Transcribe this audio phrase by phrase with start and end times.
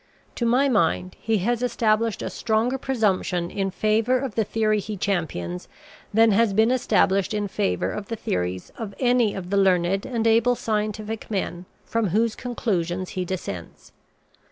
[0.33, 4.97] To my mind, he has established a stronger presumption in favor of the theory he
[4.97, 5.67] champions
[6.11, 10.25] than has been established in favor of the theories of any of the learned and
[10.25, 13.91] able scientific men from whose conclusions he dissents.